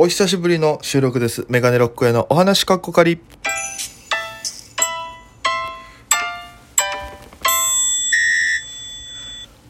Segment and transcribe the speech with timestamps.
[0.00, 1.44] お久しぶりの収録です。
[1.48, 3.18] メガネロックへのお話かっこかり。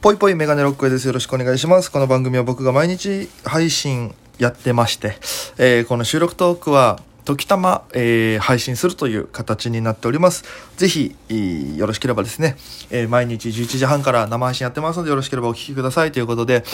[0.02, 1.06] ぽいぽいメガネロックへです。
[1.06, 1.90] よろしくお願いします。
[1.90, 5.16] この番組は僕が毎日配信やってまして、
[5.56, 10.44] えーこの収録トークは時たま、えー配信するという形になっております。
[10.76, 12.56] ぜひ、えーよろしければですね、
[12.90, 16.64] えー毎日11時半から生配信やってますのでよろしければお聞きくださいということで、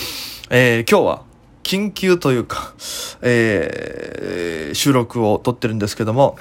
[0.50, 1.33] えー今日は
[1.64, 2.74] 緊急というか、
[3.22, 6.36] えー収録を撮ってるんですけども、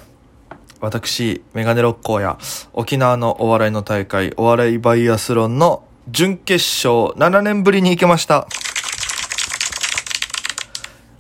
[0.81, 2.38] 私、メガネ六甲や
[2.73, 8.48] 沖縄のお笑いの大会、お笑いバイアスロンの準決勝7年ぶりに行けました。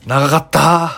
[0.05, 0.91] 長かった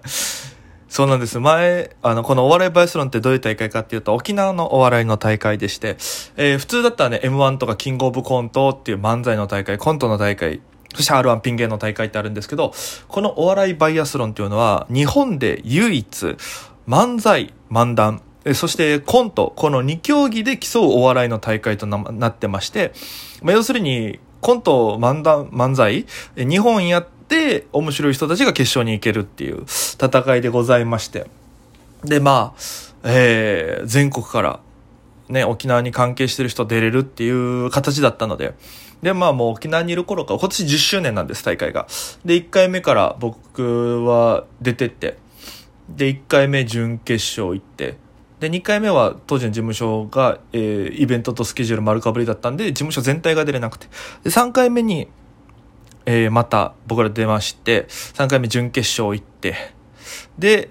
[0.88, 1.38] そうなんです。
[1.38, 5.96] 前、あの、このお笑いバイアスロンってどういう大会かっていうと、沖縄のお笑いの大会でして、
[6.36, 10.60] えー普通だったらね、M1 とかキングオブコントっていう漫才の大会、コントの大会、
[10.94, 12.72] そして R1 ピン芸の大会ってあるんですけど、
[13.08, 16.36] このお笑いバイアスロンっていうのは、日本で唯一、
[16.88, 18.22] 漫才、漫談、
[18.54, 22.92] そしてコント、この2競技で競うお笑いの大会となってまして、
[23.42, 31.26] まあ、要するに、コント、漫談、漫才、え2本やって面白い人たちが決勝に行けるっていう戦いでございまして。
[32.04, 32.60] で、まあ、
[33.04, 34.60] えー、全国から、
[35.28, 38.54] ね、沖縄に関係してる人出れるっていう形だったので、
[39.02, 41.86] で、まあもう沖縄にいる頃から、今年10周年なんです、大会が。
[42.24, 45.18] で、1回目から僕は出てって、
[45.88, 47.96] で、1回目準決勝行って、
[48.40, 53.86] で、2回目は当時の事務所が、えーイベントとスケジュール丸かぶりだったんで、事務所全体が出れなくて。
[54.22, 55.08] で、3回目に、
[56.06, 59.54] えーまた僕ら出まして、3回目準決勝行って、
[60.38, 60.70] で、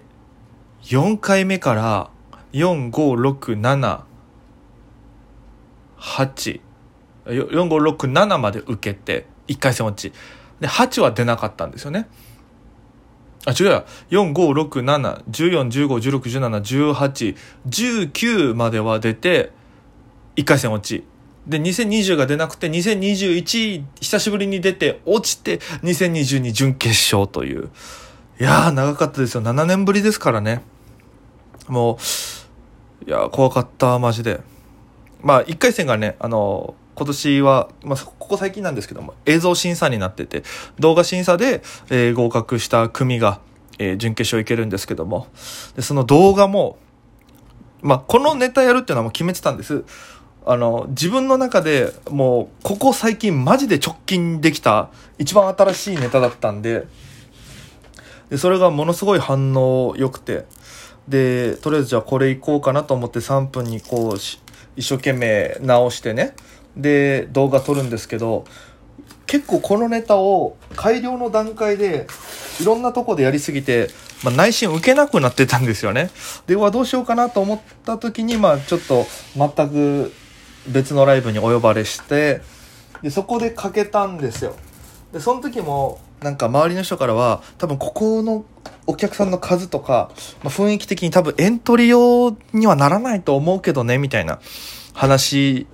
[0.84, 2.10] 4回目から、
[2.54, 4.02] 4、5、6、7、
[5.98, 6.62] 8、
[7.28, 10.14] 4、5、6、7まで受けて、1回戦落ち。
[10.60, 12.08] で、8は出なかったんですよね。
[13.46, 13.86] あ、違うや。
[14.10, 17.36] 4、5、6、7、14、15、16、17、18、
[17.68, 19.52] 19までは出て、
[20.36, 21.06] 1回戦落ち。
[21.48, 27.70] で、2020が出なくて、2021、久しぶりに出て、落ちて、2022準決勝という。
[28.40, 29.42] いやー、長かったですよ。
[29.42, 30.62] 7年ぶりですからね。
[31.68, 31.98] も
[33.06, 34.42] う、いや、怖かった、マジで。
[35.22, 40.42] まあ、1回戦がね、あの今年は、まあ、ここ最近なんですけども、映像審査になってて、
[40.80, 43.40] 動画審査で、えー合格した組が、
[43.78, 45.28] えー準決勝行けるんですけども、
[45.76, 46.80] で、その動画も、
[47.84, 49.84] まあ、このネタやるっていうのはもう決めてたんです。
[50.48, 56.88] あの、自分の中でもう、ここ最近マジで直近できた一番新しいネタだったんで、
[58.32, 60.46] で、それがものすごい反応良くて、
[61.08, 64.42] で、とりあえずじゃあこれいこうかなと思って3分にこうし、
[64.76, 66.34] 一生懸命直してね、
[66.78, 68.46] で、動画撮るんですけど、
[69.26, 72.08] 結構このネタを改良の段階で
[72.62, 73.90] いろんなとこでやりすぎて、
[74.24, 76.10] まあ、内心受けなくなってたんですよね。
[76.48, 79.06] で、うわ、どうしようかなと思った時に、まあちょっと
[79.36, 80.14] 全く
[80.68, 82.42] 別のライブにお呼ばれして、
[83.02, 84.56] で、そこでかけたんですよ。
[85.14, 88.46] で、その時も、なんか周りの人からは、多分ここの
[88.88, 90.10] お客さんの数とか、
[90.44, 94.40] まあ、雰囲気的に多分エントリー用にはならないと思うけどね、みたいな
[94.94, 95.68] 話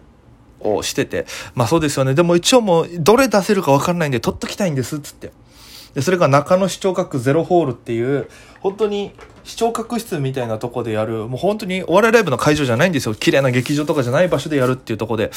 [0.63, 1.25] をしてて、
[1.55, 2.13] まあそうですよね。
[2.13, 5.31] でも一応もう、どれ出せるかわかんないんで、取っときたいんです、つって。
[5.93, 8.29] で、それが中野視聴覚ゼロホールっていう、
[8.61, 9.11] 本当に
[9.43, 13.15] 視聴覚室みたいなとこでやる、もう本当にお笑いライブの会場じゃないんですよ。
[13.15, 15.31] 綺麗な劇場とかじゃない場所でやるっていうとこで、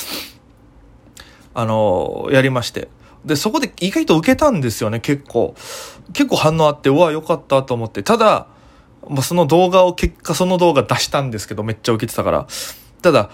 [1.54, 2.88] あのやりまして。
[3.24, 5.54] で、そこで意外と受けたんですよね、結構。
[6.12, 8.02] 結構反応あって、うわ、よかったと思って。
[8.02, 8.46] ただ、
[9.08, 12.46] まあ、その動画を、結果その動画出したんですけど、めっちゃ受けてたから。
[13.02, 13.30] ただ、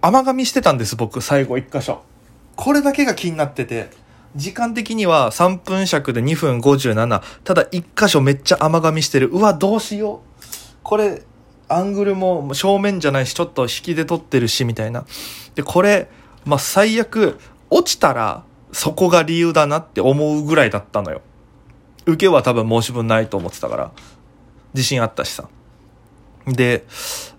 [0.00, 2.02] 甘噛みしてたんです、僕、最後一箇所。
[2.56, 3.90] これだけが気になってて。
[4.34, 7.22] 時間的には3分尺で2分57。
[7.44, 9.28] ただ一箇所めっちゃ甘噛みしてる。
[9.28, 10.42] うわ、どうしよう。
[10.82, 11.22] これ、
[11.68, 15.04] アングルも正面じゃないし、ちょっと引きで撮ってるし、みたいな。
[15.54, 16.08] で、これ、
[16.44, 17.38] まあ、最悪、
[17.70, 21.20] 落ちたら、そこが理由だなって思うぐらいだったのよ。
[22.06, 23.90] 受けは多分申し分ないと思ってたから。
[24.74, 25.48] 自信あったしさ。
[26.46, 26.84] で、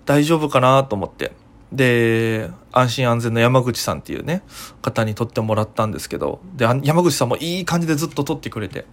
[0.06, 1.34] 大丈夫かなと思って。
[1.72, 4.44] で、安心安全の山口さんっていうね、
[4.82, 8.86] 方に撮ってもらったんですけど、で、山口さんもいい感じでずっと撮ってくれて。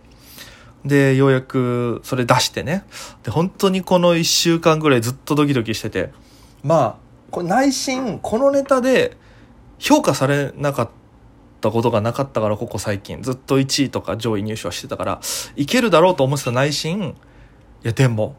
[0.84, 2.84] で、ようやくそれ出してね。
[3.22, 6.10] で、本当にこの一週間ぐらいずっとドキドキしてて。
[6.62, 6.96] まあ、
[7.30, 9.16] これ内心、このネタで
[9.78, 10.90] 評価されなかっ
[11.60, 13.22] たことがなかったから、ここ最近。
[13.22, 15.20] ずっと1位とか上位入賞してたから、
[15.56, 17.14] いけるだろうと思ってた内心、
[17.82, 18.36] いや、でも、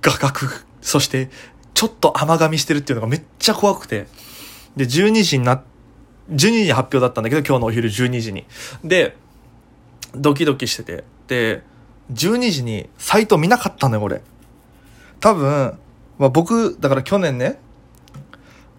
[0.00, 0.46] 画角、
[0.80, 1.30] そして、
[1.74, 4.06] ちょっと甘噛みしてるっていうのがめっちゃ怖くて。
[4.76, 5.62] で、12時にな、
[6.30, 8.46] 12時に発表だったんだけど、今日のお昼12時に。
[8.84, 9.16] で、
[10.14, 11.04] ドキドキしてて。
[11.26, 11.62] で、
[12.12, 14.22] 12時にサイト見なかったのよ、俺。
[15.20, 15.78] 多分、
[16.18, 17.60] まあ、僕、だから去年ね、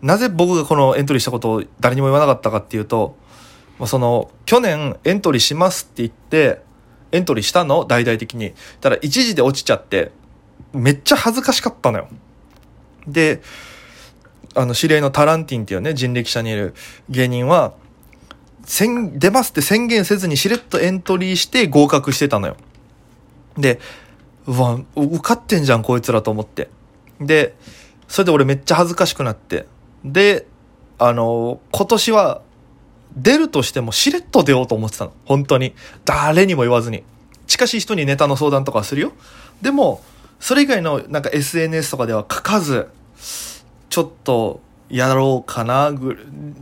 [0.02, 3.18] なぜ僕がこのエントリーしたことを誰にも言わなかったかっていうと、
[3.78, 6.62] まあ、その、去年エントリーしますって言って、
[7.12, 7.86] エントリーしたの？
[7.86, 8.54] 大々的に。
[8.82, 10.12] ただ一時で落ちちゃって、
[10.74, 12.08] めっちゃ恥ずかしかったのよ。
[13.08, 13.42] で、
[14.56, 16.74] あの、知り合いのタランティンっていうね、人力車にいる
[17.10, 17.74] 芸人は、
[18.64, 22.56] 宣、出ますって宣言せずにしれっとエントリーして合格してたのよ。
[23.58, 23.80] で、
[24.46, 26.70] うわ、受かってんじゃん、こいつらと思って。
[27.20, 27.56] で、
[28.08, 29.66] それで俺めっちゃ恥ずかしくなって。
[30.04, 30.46] で、
[30.98, 32.42] あの、今年は、
[33.16, 35.14] 出るとしてもしれっと出ようと思ってたの。
[35.26, 35.74] 本当に。
[36.06, 37.04] 誰にも言わずに。
[37.48, 39.14] 近しい人にネタの相談とかするよ。
[39.62, 40.02] でも、
[40.40, 42.90] それ以外のなんか SNS とかでは書かず、
[43.90, 45.92] ちょっとやろうかな、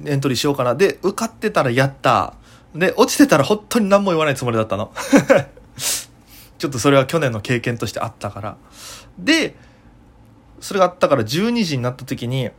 [0.05, 0.75] エントリーしようかな。
[0.75, 2.33] で、受かってたらやった。
[2.75, 4.91] で、落ちてたら本当に何も言わないつもりだったの。
[6.57, 8.57] ちょっとそれは去年の経験としてあったから。
[9.19, 9.55] で、
[10.59, 12.49] それがあったから12時になった時に、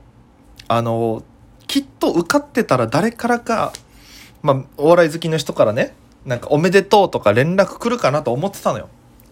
[0.68, 1.22] あの、
[1.66, 3.72] きっと受かってたら誰からか、
[4.42, 5.94] まあ、お笑い好きの人からね、
[6.24, 8.88] なんかおめでとうとか連絡来るかなと思ってたのよ。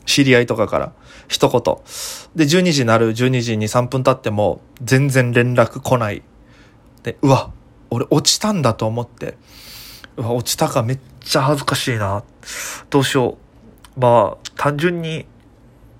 [0.06, 0.92] 知り合いとかから。
[1.28, 1.60] 一言。
[2.34, 6.22] で、12時になる12時に3分経っても、全然連絡来ない。
[7.02, 7.50] で、うわ、
[7.90, 9.36] 俺落ちたんだと思って。
[10.16, 12.24] うわ、落ちたかめっちゃ恥ずかしいな。
[12.88, 13.36] どうしよ
[13.96, 14.00] う。
[14.00, 15.26] まあ、単純に、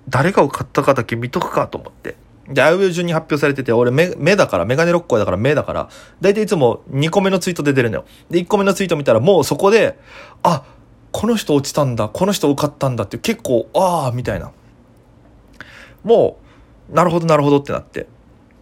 [0.09, 2.15] 誰が受かったかだけ見とくかと思って。
[2.49, 5.89] で、あいう順に発表されてて、俺目、目だから、メガネ6個だから目だから、
[6.21, 8.05] だいたいいつも2個目のツイートで出るのよ。
[8.29, 9.99] で、1個目のツイート見たら、もうそこで、
[10.43, 10.63] あ、
[11.11, 14.51] この人落ちたんだ、この人受かったんだって結構、ああ、みたいな。
[16.03, 16.37] も
[16.91, 18.07] う、なるほど、なるほどってなって。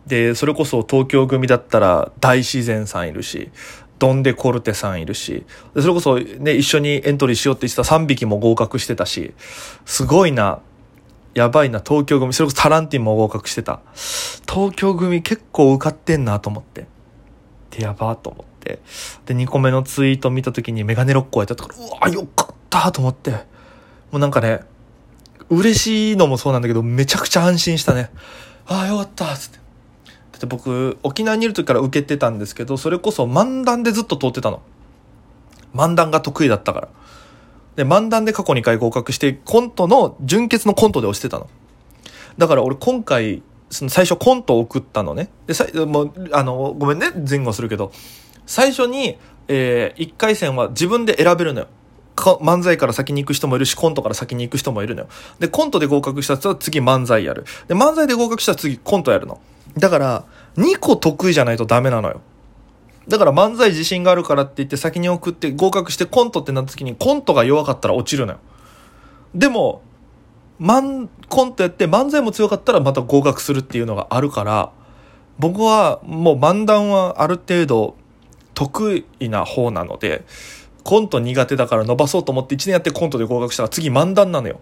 [0.07, 3.51] で、それこそ東京組だったら大自然さんいるし、
[3.97, 5.45] ドンデコルテさんいるし、
[5.75, 9.33] それこそね、一緒にエントリーしようって言ってた3匹も合格してたし、
[9.85, 10.59] すごいな、
[11.33, 12.33] やばいな、東京組。
[12.33, 13.79] それこそタランティンも合格してた。
[14.47, 16.87] 東京組結構受かってんなと思って。
[17.71, 18.54] で、やばと思って。
[19.25, 23.31] で、2個目のツイート見た時にメガネ6個やったから、うわ、よかったと思って。
[23.31, 23.37] も
[24.13, 24.61] うなんかね、
[25.49, 28.09] 嬉しいのもそうなんだけど、めちゃくちゃ安心したね。
[28.65, 29.57] ああ、よかったつって。
[29.57, 34.61] だって僕、沖縄にいる時から受けてたんですけど、それこそ漫談でずっと通ってたの。
[35.73, 36.87] 漫談が得意だったから。
[37.75, 41.49] で、漫談で過去2回合格して、コントの、純潔のコントで押してたの。
[42.37, 45.29] だから俺今回、その最初コントを送ったのね。
[45.47, 47.91] で、さもう、あの、ごめんね、前後するけど、
[48.45, 51.67] 最初に、えー、1回戦は自分で選べるのよ。
[52.15, 55.07] 漫才から先に行く人もいるし、コントから先に行く人もいるのよ。
[55.39, 57.45] で、コントで合格した人は次漫才やる。
[57.67, 59.39] で、漫才で合格したら次コントやるの。
[59.77, 60.25] だから、
[60.57, 62.21] 2個得意じゃないとダメなのよ。
[63.07, 68.39] だから漫才自信があるからって言って先に送って合格してコントってなった時にコントが弱かったら落ちるのよ。
[69.35, 69.81] でも、
[70.57, 74.71] マン、コントやって漫才も強かったらまた合格するっていうのがあるから、
[75.37, 77.97] 僕はもう漫談はある程度
[78.55, 80.25] 得意な方なので、
[80.83, 84.59] コント苦手だから伸ばそうと思って1年やってコントで合格したら次漫談なのよ。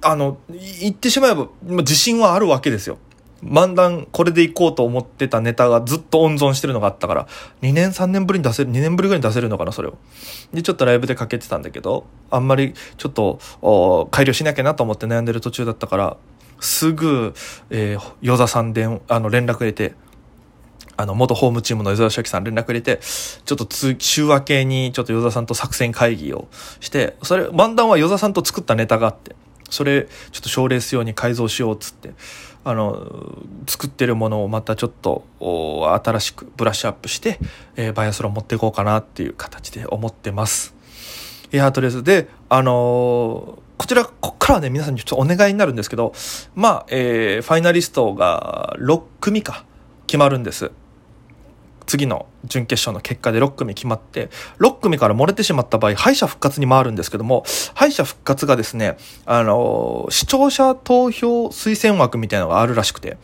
[0.00, 0.38] あの、
[0.80, 2.98] 言ってしまえば自信はあるわけですよ。
[3.44, 7.26] 漫談これでいこうと思ってたネタがずっと温存してるのがあったから、
[7.62, 9.98] 2年3年ぶりに出せる、2年ぶりぐらいに出せるのかな、それを。
[10.52, 16.16] で、ちょっとライブでかけてたんだけど、あんまりちょっと、改良しなきゃなと思って悩んでる途中だったから、
[16.60, 17.34] すぐ、
[17.70, 19.94] えー、与座さんで、あの、連絡入れて、
[20.96, 23.66] あの、元ホームチームの与沢志明さん連絡入れて、ちょっと、
[23.98, 26.48] 週明けにちょっと与沢さんと作戦会議を
[26.80, 29.34] して、それ、漫談は与沢さんと作ったネタがあって、
[29.70, 32.12] それ、ちょっと賞レース用に改造しようっつって、
[32.64, 37.38] あの、作ってるものをまたちょっと新しくブラッシュアップして、
[37.76, 40.74] えー、バイアスロン持っていこうかなっていう形で思ってます。
[41.52, 46.12] いや、とりあえず、で、あのー、こちら、こっからはね、皆さんにちょっとお願いになるんですけど、
[46.54, 49.64] まあ、えー、ファイナリストが6組か、
[50.06, 50.70] 決まるんです。
[51.86, 58.96] 次の準決勝の結果で6組決まって、6組から漏れてしまった場合、敗者復活に回るんですけども、敗者復活がですね、
[59.26, 63.16] あの、視聴者投票推薦枠みたいなのがあるらしくて、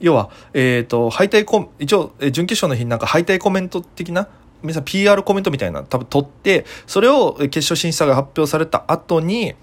[0.00, 4.28] 要は、えっ、ー、と、敗退コ一応、準決勝の日になんか敗退コメント的な、
[4.62, 9.54] 皆さん PR コメントみたいな多分取って、それを決勝審査が発表された後に、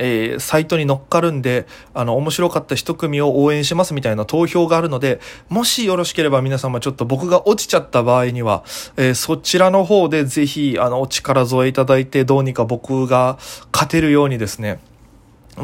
[0.00, 8.64] えー、サイトに乗っかるんで、あの、面白かった一組を応援しますみたいな投票があるので、もしよろしければ皆様ちょっと僕が落ちちゃった場合には、
[8.96, 13.38] えー、そちらの方でぜひ、あの、お力添えいただいて、どうにか僕が
[13.72, 14.80] 勝てるようにですね、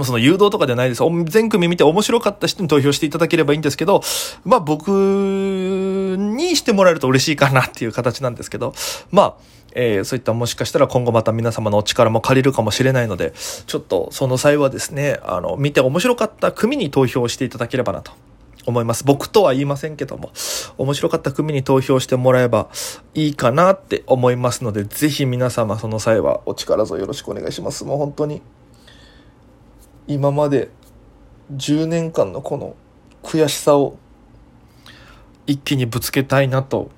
[0.04, 1.02] その誘導とかではないです。
[1.26, 4.02] 全組見て面白かった人に投票していただければいいんですけど、
[4.44, 8.74] まあ僕にしてもらえると嬉しいかなっていう形なんですけど、
[9.10, 9.34] まあ、
[9.78, 13.34] えー、そういったもしかしたら今後また皆様のお力も借りるかもしれないので、
[13.66, 18.12] ちょっとその際はですね、あの、見て面白かった組に投票していただければなと
[18.64, 19.04] 思います。
[19.04, 20.32] 僕とは言いませんけども、
[20.78, 22.68] 面白かった組に投票してもらえば
[23.14, 27.84] いいかなって思いますので、ぜひ皆様その際はお力添えよろしくお願いします。
[27.84, 28.40] もう本当に、
[30.08, 30.70] 今まで
[31.54, 32.76] 10年間のこの
[33.22, 33.98] 悔しさを
[35.46, 36.90] 一気にぶつけたいなと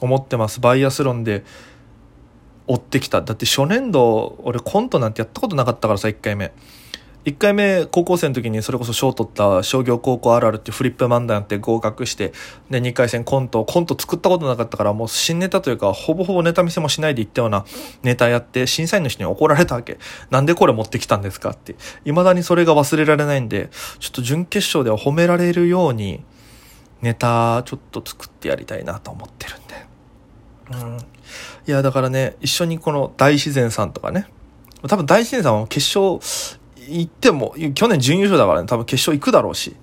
[0.00, 0.60] 思ってます。
[0.60, 1.44] バイアスロンで
[2.66, 3.22] 追ってきた。
[3.22, 6.52] だって初年度、俺コントなんてやったことなかったからさ、1回目。
[7.26, 12.32] 1回目、高校生の時にそれこそ賞取った商業高校あるあるってフリップ漫談って合格して、
[12.70, 17.64] で、2回戦コント、コント作ったことなかったから、もう新ネタというか、ほぼほぼネタ見せもしないで言ったような
[18.04, 19.98] ネタやって、審査員の人に怒られたわけ。
[20.30, 21.74] なんでこれ持ってきたんですかって。
[22.04, 26.22] 未だにそれが忘れられないんで、ちょっと準決勝では褒められるように、
[27.02, 29.65] ネタちょっと作ってやりたいなと思ってるんで。
[30.72, 30.98] うん。
[31.66, 34.28] いや、だからね、一緒にこの大自然さんとかね、
[34.88, 36.20] 多分大自然さんは決勝
[36.88, 39.76] 行っても、去年準優勝だからね、多分決勝行くだろうし、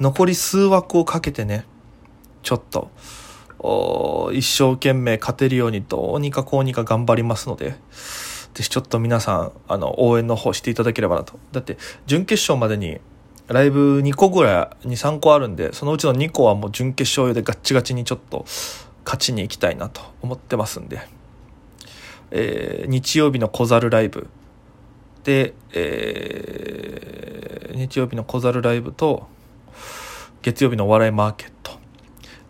[0.00, 1.66] 残り数枠をかけてね、
[2.42, 2.90] ちょっと、
[4.32, 7.76] 一生懸命勝てるようにどうにかこうにか頑張りますので、
[8.54, 11.38] ぜひちょっと皆さん、あの、応援の方していただければなと。
[11.52, 13.00] だって、準決勝までに、
[13.48, 18.44] ライブ2個ぐらい、2、3個あるんで、そのうちの2個はもう準決勝用でガッチガチにちょっと、
[19.04, 21.00] 勝ちに行きたいなと思ってますんで、
[22.30, 24.28] えー、日曜日の小猿ライブ。
[25.24, 29.28] で、えー、日曜日の小猿ライブと
[30.42, 31.81] 月曜日のお笑いマーケット。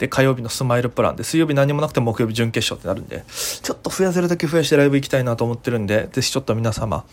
[0.02, 7.04] で火曜日のスマイルプランで水曜日何もなくて木曜日準決勝ってなるんでちょっと増やせるだけ増やしてライブ行きたいなと思ってるんでぜひちょっと皆様、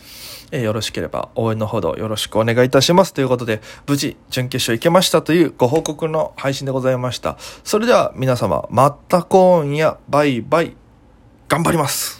[0.50, 3.14] えー、よろしければ応援のほどよろしくお願いいたします。
[3.14, 7.36] ということで無事準決勝行けましたというご報告の配信でございました。
[7.62, 10.74] それでは皆様また今夜バイバイ。
[11.48, 12.19] 頑張ります。